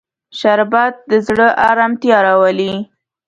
[0.39, 2.73] شربت د زړه ارامتیا راولي